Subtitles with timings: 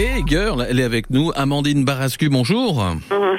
[0.00, 1.32] Et Girl, elle est avec nous.
[1.34, 2.86] Amandine Barascu, bonjour.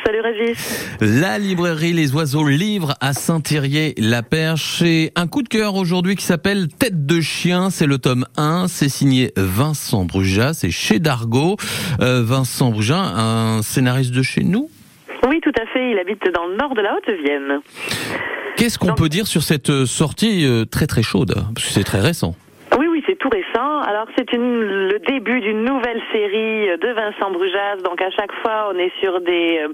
[0.05, 0.89] salut Régis.
[0.99, 4.81] La librairie Les Oiseaux livre à Saint-Thierry-la-Perche.
[4.81, 7.69] Et un coup de cœur aujourd'hui qui s'appelle Tête de chien.
[7.69, 8.67] C'est le tome 1.
[8.67, 10.53] C'est signé Vincent Brujas.
[10.53, 11.55] C'est chez Dargaud.
[12.01, 14.69] Euh, Vincent Brujas, un scénariste de chez nous?
[15.29, 15.91] Oui, tout à fait.
[15.91, 17.61] Il habite dans le nord de la Haute-Vienne.
[18.57, 21.35] Qu'est-ce qu'on peut dire sur cette sortie euh, très très chaude?
[21.55, 22.35] Parce que c'est très récent
[23.77, 27.77] Alors c'est le début d'une nouvelle série de Vincent Brujas.
[27.83, 29.69] Donc à chaque fois, on est sur des euh,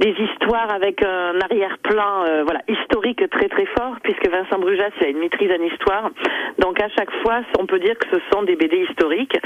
[0.00, 5.06] des histoires avec un arrière-plan euh, voilà historique très très fort puisque Vincent Brujas a
[5.06, 6.10] une maîtrise en histoire.
[6.58, 9.38] Donc à chaque fois, on peut dire que ce sont des BD historiques,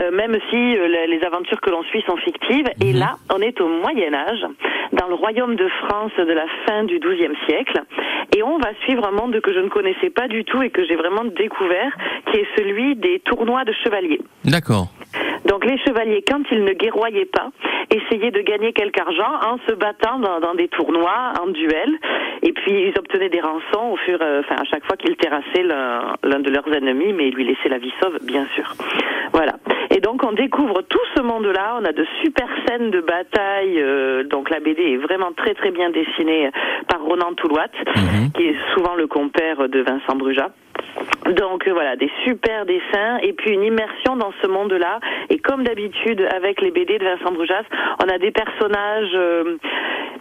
[0.00, 2.68] euh, même si les aventures que l'on suit sont fictives.
[2.80, 2.98] Et mhm.
[2.98, 4.44] là, on est au Moyen Âge,
[4.92, 7.82] dans le royaume de France de la fin du XIIe siècle,
[8.36, 10.84] et on va suivre un monde que je ne connaissais pas du tout et que
[10.84, 11.92] j'ai vraiment découvert,
[12.30, 14.20] qui est celui des tournois de chevaliers.
[14.44, 14.88] D'accord.
[15.46, 17.50] Donc les chevaliers, quand ils ne guerroyaient pas,
[17.90, 21.98] essayaient de gagner quelque argent en se battant dans, des tournois, en duel,
[22.42, 25.62] et puis ils obtenaient des rançons au fur, euh, enfin à chaque fois qu'ils terrassaient
[25.62, 28.72] l'un de leurs ennemis, mais ils lui laissaient la vie sauve, bien sûr.
[29.32, 29.53] Voilà.
[30.26, 31.76] On découvre tout ce monde-là.
[31.80, 33.78] On a de super scènes de bataille.
[33.78, 36.50] Euh, donc la BD est vraiment très très bien dessinée
[36.88, 38.32] par Ronan Toulouat, mhm.
[38.32, 40.50] qui est souvent le compère de Vincent Brujas.
[41.36, 45.00] Donc euh, voilà, des super dessins et puis une immersion dans ce monde-là.
[45.30, 47.64] Et comme d'habitude avec les BD de Vincent Brujas,
[48.02, 49.56] on a des personnages euh,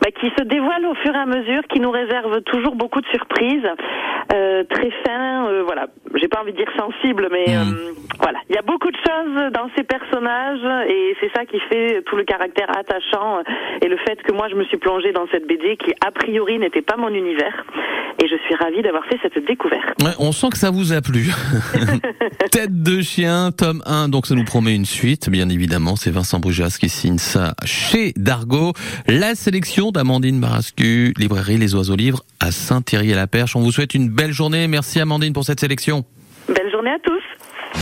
[0.01, 3.07] bah, qui se dévoilent au fur et à mesure, qui nous réservent toujours beaucoup de
[3.07, 3.67] surprises,
[4.31, 5.63] euh, très fins.
[5.65, 7.95] voilà, j'ai pas envie de dire sensible, mais hmm.
[8.21, 12.01] voilà, il y a beaucoup de choses dans ces personnages et c'est ça qui fait
[12.05, 13.43] tout le caractère attachant
[13.81, 16.59] et le fait que moi je me suis plongée dans cette BD qui a priori
[16.59, 17.65] n'était pas mon univers
[18.21, 20.01] et je suis ravie d'avoir fait cette découverte.
[20.01, 21.31] Ouais, on sent que ça vous a plu.
[22.51, 25.95] Tête de chien, tome 1, donc ça nous promet une suite, bien évidemment.
[25.95, 28.73] C'est Vincent Brujas qui signe ça chez Dargo.
[29.07, 33.55] La sélection d'Amandine Barascu, librairie Les Oiseaux Livres à Saint-Thierry-à-la-Perche.
[33.55, 34.67] On vous souhaite une belle journée.
[34.67, 36.03] Merci Amandine pour cette sélection.
[36.49, 37.22] Belle journée à tous.